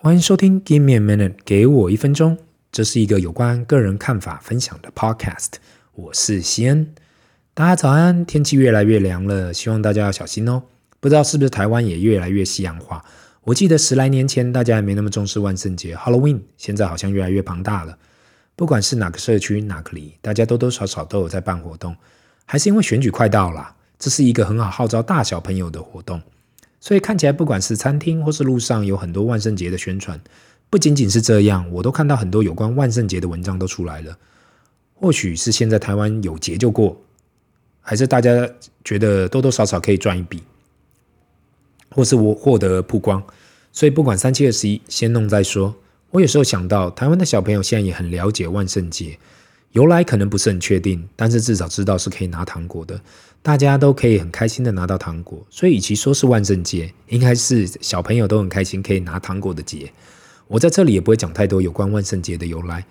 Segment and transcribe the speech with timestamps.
[0.00, 2.38] 欢迎收听《Give Me a Minute》，给我一分钟。
[2.70, 5.54] 这是一个有关个人看法分享的 Podcast。
[5.92, 6.94] 我是西恩，
[7.52, 8.24] 大家早安。
[8.24, 10.62] 天气越来越凉了，希望大家要小心哦。
[11.00, 13.04] 不知道是不是台湾也越来越西洋化？
[13.42, 17.98] 我记得十来年前大家还没那么重视万圣节 Halloween，现在好像越来越庞大了。
[18.54, 21.96] 不管是哪个社区哪个里，大家多多少少都有在办活动。
[22.44, 26.22] 还是因为选举快到了，这是一个很好号召大小朋友的活动。
[26.80, 30.20] 所以看起来，不管是餐厅或是路上，有很多万圣节的宣传。
[30.70, 34.16] 不仅仅是这样，我都看到很多有关万圣节的文章都出来了。
[34.94, 37.00] 或许是现在台湾有节就过，
[37.80, 38.48] 还是大家
[38.84, 40.42] 觉得多多少少可以赚一笔，
[41.90, 43.22] 或是我获得曝光。
[43.72, 45.74] 所以不管三七二十一，先弄再说。
[46.10, 49.18] 我有时候想到，台湾的小朋友现在也很了解万圣节。
[49.72, 53.00] 由来可能不是很确定，但是至少知道是可以拿糖果的，
[53.42, 59.92] 大家都可以很开心的拿到糖果，所以与其说是万圣节，应该是小朋友都很开心可以拿糖果的节。
[60.46, 62.84] 我在这里也不会讲太多有关万圣节的由来，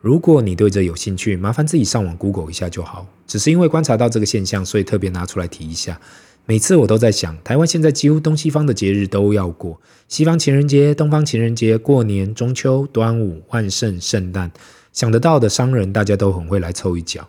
[0.00, 3.06] 如果你对这有兴趣，麻烦自己上网 Google 一下就好。
[3.26, 5.98] 只是因为观察到这个现象，所以特别拿出来提一下。
[6.46, 14.50] 每次我都在想，台湾现在几乎东西方的节日都要过，西方情人节、东方情人节、过年、中秋、端午、万圣、圣诞。
[14.94, 17.28] 想得到的商人，大家都很会来凑一脚。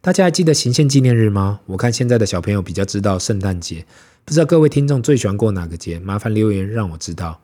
[0.00, 1.60] 大家还记得行宪纪念日吗？
[1.66, 3.84] 我看现在的小朋友比较知道圣诞节，
[4.24, 5.98] 不知道各位听众最喜欢过哪个节？
[6.00, 7.40] 麻烦留言让我知道。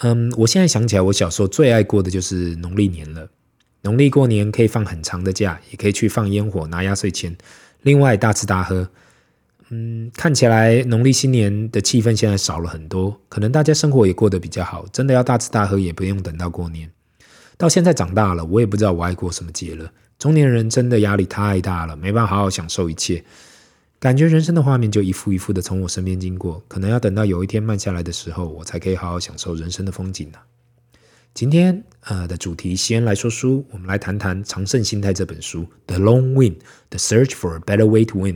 [0.00, 3.28] 嗯，我现在想起来，我小时候最爱过的就是农历年了。
[3.82, 7.36] 农历过年可以放很长的假，也可以去放烟火、拿压岁钱，
[7.82, 8.88] 另外大吃大喝。
[9.68, 16.90] 嗯，看起来农历新年的气氛现在少了很多，可能大家生活也过得比较好，真的要大吃大喝也不用等到过年。
[17.58, 19.92] 到现在长大了，我也不知道我爱过什么节了。
[20.16, 23.22] 中年人真的压力太大了，没办法好好享受一切，
[23.98, 30.38] 感觉人生的画面就一幅一幅的从我身边经过，可能要等到有一天慢下来的时候，我才可以好好享受人生的风景呢。
[31.34, 36.56] 今天呃的主题，先来说书，我们来谈谈《长胜心态》这本书，《The Long Win:
[36.90, 38.34] The Search for a Better Way to Win》。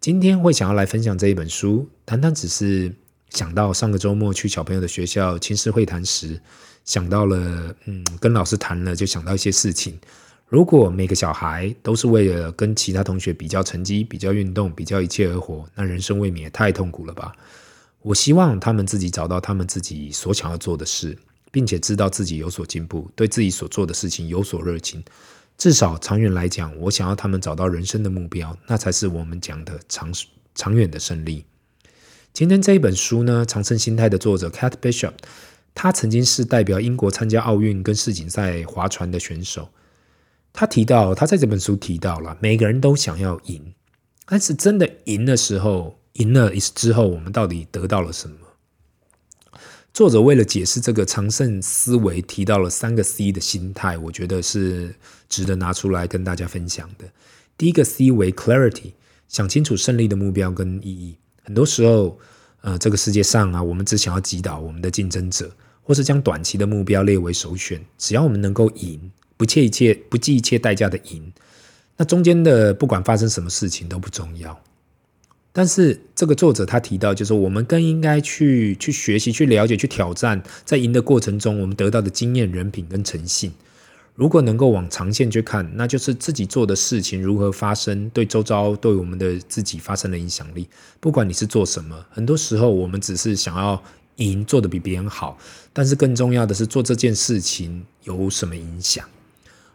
[0.00, 2.94] 今天会想要来分享这一本书，谈谈只是
[3.30, 6.40] 想到上个周末去小朋友的学校亲师会谈时。
[6.84, 9.98] 想到了，嗯，跟老师谈了，就想到一些事情。
[10.46, 17.30] 如果每个小孩都是为了跟其他同学比较成绩、比较运动、比较一切而活，那人生未免也太痛苦了吧？
[18.00, 21.14] 我希望他们自己找到他们自己所想要做的事，
[21.52, 25.04] 并且知道自己有所进步，对自己所做的事情有所热情。
[25.58, 30.10] 至少长远来讲，我想要他们找到人生的目标，那才是我们讲的长
[30.54, 31.44] 长远的胜利。
[32.38, 35.10] 今天这一本书呢，《常胜心态》的作者 Kate Bishop。
[35.74, 39.70] 他曾经是代表英国参加奥运跟世锦赛划船的选手。
[40.52, 43.74] 他提到，他在这本书提到了，每个人都想要赢，
[44.24, 48.36] 但是真的赢的时候，赢了之后，我们到底得到了什么？
[49.92, 54.94] 作者为了解释这个常胜思维，提到了三个 C 的心态，我觉得是
[55.28, 57.06] 值得拿出来跟大家分享的。
[57.56, 58.92] 第一个 C 为 Clarity，
[59.26, 61.18] 想清楚胜利的目标跟意义。
[61.48, 62.18] 很多时候，
[62.60, 65.50] 呃，这个世界上啊，我们只想要击倒我们的竞争者。
[65.82, 71.32] 或是将短期的目标列为首选，只要我们能够赢，不切一切、不计一切代价的赢，
[71.96, 74.60] 那中间的不管发生什么事情都不重要。
[75.50, 83.50] 但是这个作者他提到，就是我们更应该去去学习、去了解、去挑战，在赢的过程中，我们得到的经验、人品跟诚信。
[84.18, 90.68] 如果能够往长线去看，那就是自己做的事情如何发生，对周遭、对我们的自己发生的影响力。
[90.98, 93.80] 不管你是做什么，很多时候我们只是想要。
[94.18, 95.38] 赢做得比别人好，
[95.72, 99.08] 但是更重要的是做这件事情有什么影响？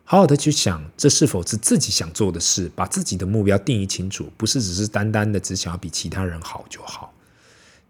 [0.04, 2.70] 好好的去想，这是否是自己想做的事？
[2.76, 7.14] 把自己的目标定义清楚，不是只是单单的只想要比其他人好就好。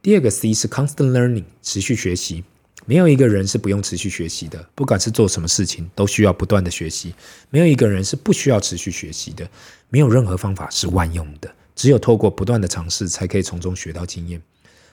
[0.03, 2.43] 第二个 C 是 constant learning，持续学习。
[2.85, 7.13] 没有一个人是不用持续学习的，不管是做什么事情，都需要不断的学习。
[7.49, 9.49] 没有一个人是不需要持续学习的。
[9.89, 14.41] 没有任何方法是万用的，只有透过不断的尝试，才可以从中学到经验。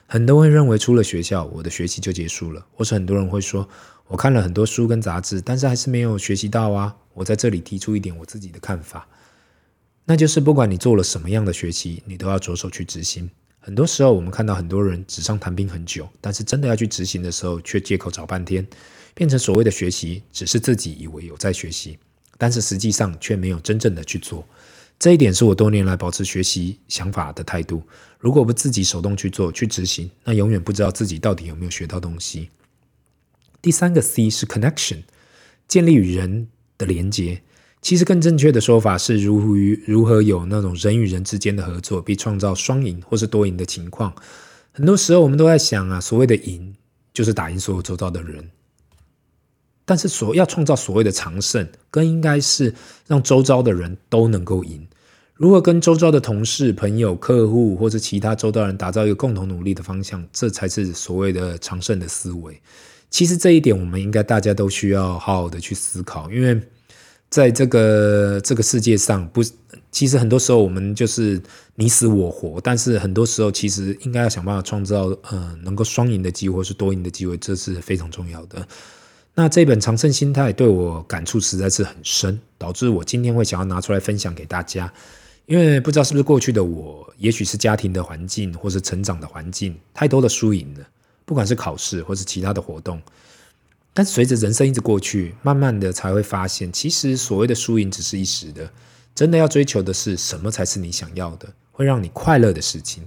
[0.07, 3.67] 很多人认为出了学校，我的学习就结束了，或是很多人会说，
[4.07, 6.95] 我看了很多书跟杂志，但是还是没有学习到啊。
[7.13, 9.07] 我在这里提出一点我自己的看法，
[10.05, 13.29] 那就是不管你做了什么样的学习，你都要着手去执行。
[13.63, 18.65] 很多时候，我们看到很多人纸上谈兵很久，但是真的要去执行的时候，却借口找半天，
[19.13, 21.99] 变成所谓的学习，只是自己以为有在学习，
[22.39, 24.43] 但是实际上却没有真正的去做。
[24.97, 27.83] 这一点是我多年来保持学习想法的态度。
[28.17, 32.49] 如果不自己手动去做、去执行，那永远不知道自己到底有没有学到东西。
[33.61, 35.03] 第三个 C 是 Connection，
[35.67, 36.47] 建立与人
[36.79, 37.43] 的连接。
[37.81, 44.13] 其实更正确的说法是如于如何有那种人与人之间的合作，并创造双赢或是多赢的情况。
[44.71, 46.75] 很多时候我们都在想啊，所谓的赢，
[47.13, 48.49] 就是打赢所有周遭的人。
[49.83, 52.73] 但是所要创造所谓的长胜，更应该是
[53.07, 54.87] 让周遭的人都能够赢。
[55.33, 62.61] 如何跟周遭的同事、朋友、客户或者其他周遭人打造一个共同努力的方向，这才是所谓的长胜的思维。
[63.09, 66.61] 其实这一点，我们应该大家都需要好好的去思考，因为
[67.31, 69.41] 在这个这个世界上，不，
[69.89, 71.41] 其实很多时候我们就是
[71.75, 78.67] 你死我活，但是很多时候其实应该要想办法创造，呃，能够双赢的机会，或是多赢的机会，这是非常重要的。
[79.33, 84.93] 那这本《长胜心态》对我感触实在是很深，导致我今天会想要拿出来分享给大家。
[85.45, 90.85] 因为不知道是不是过去的我，也许是家庭的环境，或是成长的环境，太多的输赢了，
[91.23, 93.01] 不管是考试或是其他的活动。
[93.93, 98.71] 但随着人生一直过去，慢慢的才会发现，其实所谓的输赢只是一时的，
[99.13, 103.05] 真的要追求的是什么才是你想要的，会让你快乐的事情。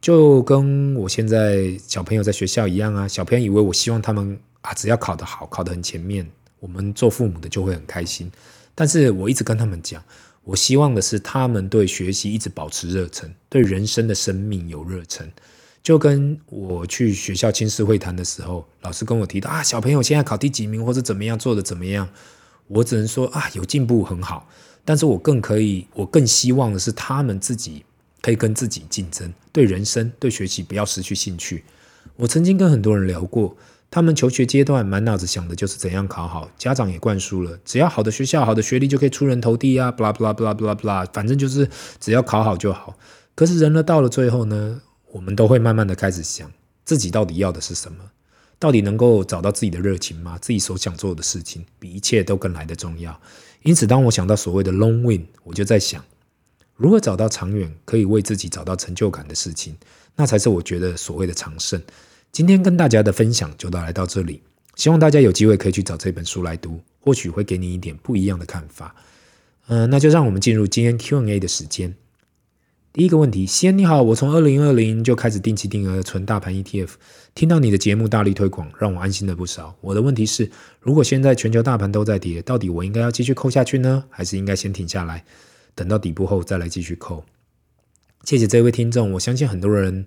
[0.00, 6.26] 就跟我现在小朋友在学校一样啊，小朋友以为我希望他们啊，只要考得好，考得很前面，
[6.58, 8.30] 我们做父母的就会很开心。
[8.74, 10.02] 但是我一直跟他们讲。
[10.42, 15.30] 我希望的是，他们对学习一直保持热忱，对人生的生命有热忱。
[15.82, 22.08] 就跟我去学校亲师会谈的时候，老师跟我提到啊，小朋友现在考第几名，或者怎么样做的怎么样，
[22.68, 24.48] 我只能说啊，有进步很好。
[24.84, 27.84] 但是我更可以，我更希望的是，他们自己
[28.20, 31.64] 可以跟自己竞争，对人生、对学习不要失去兴趣。
[32.16, 33.56] 我曾经跟很多人聊过。
[33.92, 41.68] 他们求学阶段满脑子想的就是怎样考好，家长也灌输了，只要好的学校、好的学历就可以出人头地啊，blah blah blah blah blah，反正就是
[41.98, 42.96] 只要考好就好。
[43.34, 44.80] 可是人呢，到了最后呢，
[45.12, 46.50] 我们都会慢慢的开始想，
[46.84, 47.98] 自己到底要的是什么？
[48.58, 50.38] 到底能够找到自己的热情吗？
[50.38, 53.18] 自己所想做的事情，比一切都更来得重要。
[53.62, 56.04] 因此，当我想到所谓的 long win，我就在想，
[56.76, 59.76] 如何找到长远可以为自己找到成就感的事情，
[60.14, 61.82] 那才是我觉得所谓的长胜。
[62.32, 64.42] 今天跟大家的分享就到来到这里，
[64.76, 68.94] 希望大家有机会可以去找这本书来读，或许会给你一点不一样的看法。
[69.66, 71.94] 嗯、那就让我们进入今天 Q&A 的时间。
[72.92, 76.88] 第一个问题，先你好，我从二零二零就开始定期定额存大盘 ETF，
[77.34, 79.76] 听到你的节目大力推广，让我安心了不少。
[79.80, 80.50] 我的问题是，
[80.80, 85.24] 如果现在全球大盘都在跌，到底我应该要继续扣下去呢，还是应该先停下来，
[85.74, 87.24] 等到底部后再来继续扣？
[88.24, 90.06] 谢谢这位听众，我相信很多人，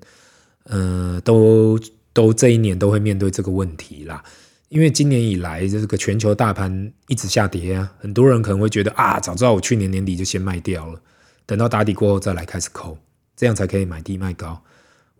[0.65, 1.79] 嗯、呃，都。
[2.15, 4.23] 都这一年都会面对这个问题啦，
[4.69, 11.01] 因为今年以来这个全球大盘一直下跌啊，很多人可能会觉得啊，早知道我去年年底就先卖掉了，
[11.45, 12.97] 等到打底过后再来开始扣，
[13.35, 14.61] 这样才可以买低卖高。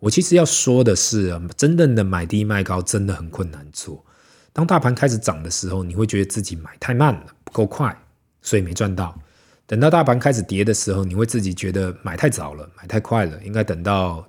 [0.00, 4.04] 我其实要说的是，真正的买低卖高真的很困难做。
[4.52, 7.96] 当大盘开始涨的时候，你会觉得自己买太慢了，不够快，
[8.42, 9.18] 所以没赚到。
[9.66, 14.28] 等到大盘开始跌的时候，你会自己觉得买太早了，买太快了，应该等到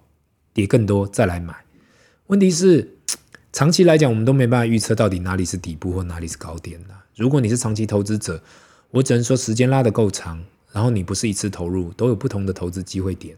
[0.53, 1.53] 跌更多再来买。
[2.27, 2.97] 问题是，
[3.51, 6.95] 长期来讲，我们都没办法预测到底哪里是底部或哪里是高点的。
[7.15, 8.41] 如果你是长期投资者，
[8.91, 10.41] 我只能说时间拉得够长，
[10.75, 13.33] 然后你不是一次投入，都有不同的投资机会点。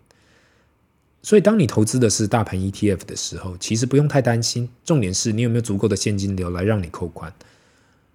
[1.21, 4.67] 所以，当你投资的是大盘 ETF 的时候，其实不用太担心。
[4.83, 7.31] 重点是你有没有足够的现金流来让你扣款。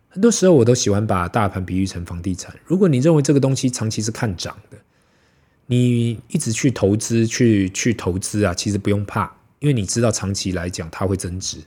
[0.09, 2.53] 很多时候，我都喜欢把大盘比喻成房地产。
[2.65, 4.77] 如果你认为这个东西长期是看涨的，
[5.67, 9.33] 你一直去投资、去去投资啊，其实不用怕。
[9.61, 11.59] 因为你知道长期来讲它会增值，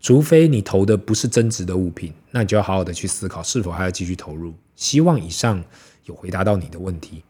[0.00, 4.52] 除非你投的不是增值的物品，那你就要好好的去思考是否还要继续投入。
[4.74, 5.62] 希望以上
[6.08, 7.22] 有回答到你的问题。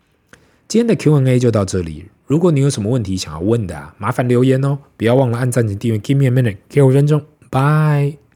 [0.66, 2.06] 今天的 Q&A 就到这里。
[2.26, 5.98] 如果你有什么问题想要问的啊，麻烦留言哦，不要忘了按赞及订阅。
[5.98, 8.27] Give me a minute，给我五分钟，拜。